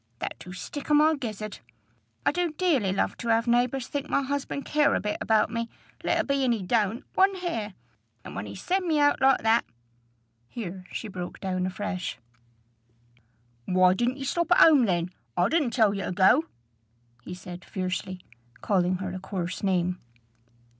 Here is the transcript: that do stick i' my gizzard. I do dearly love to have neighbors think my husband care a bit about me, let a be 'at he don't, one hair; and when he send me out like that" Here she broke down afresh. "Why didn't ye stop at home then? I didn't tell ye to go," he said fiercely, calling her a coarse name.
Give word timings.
that 0.17 0.33
do 0.39 0.51
stick 0.51 0.89
i' 0.89 0.95
my 0.95 1.13
gizzard. 1.13 1.59
I 2.25 2.31
do 2.31 2.51
dearly 2.53 2.91
love 2.91 3.15
to 3.17 3.27
have 3.27 3.45
neighbors 3.45 3.85
think 3.85 4.09
my 4.09 4.23
husband 4.23 4.65
care 4.65 4.95
a 4.95 4.99
bit 4.99 5.17
about 5.21 5.51
me, 5.51 5.69
let 6.03 6.19
a 6.19 6.23
be 6.23 6.43
'at 6.43 6.51
he 6.51 6.63
don't, 6.63 7.05
one 7.13 7.35
hair; 7.35 7.75
and 8.25 8.35
when 8.35 8.47
he 8.47 8.55
send 8.55 8.87
me 8.87 8.99
out 8.99 9.21
like 9.21 9.43
that" 9.43 9.63
Here 10.47 10.85
she 10.91 11.07
broke 11.07 11.39
down 11.39 11.67
afresh. 11.67 12.17
"Why 13.65 13.93
didn't 13.93 14.17
ye 14.17 14.23
stop 14.23 14.51
at 14.51 14.57
home 14.57 14.85
then? 14.85 15.11
I 15.37 15.49
didn't 15.49 15.69
tell 15.69 15.93
ye 15.93 16.01
to 16.03 16.11
go," 16.11 16.45
he 17.23 17.35
said 17.35 17.63
fiercely, 17.63 18.21
calling 18.61 18.95
her 18.95 19.13
a 19.13 19.19
coarse 19.19 19.61
name. 19.61 19.99